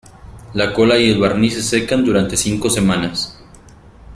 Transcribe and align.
La 0.55 0.73
cola 0.73 0.97
y 0.97 1.11
el 1.11 1.19
barniz 1.19 1.53
se 1.53 1.61
secan 1.61 2.03
durante 2.03 2.35
cinco 2.35 2.71
semanas. 2.71 3.39